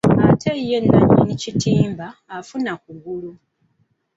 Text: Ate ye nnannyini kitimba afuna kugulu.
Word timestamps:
Ate 0.31 0.51
ye 0.69 0.77
nnannyini 0.81 1.33
kitimba 1.41 2.07
afuna 2.37 2.71
kugulu. 2.83 3.31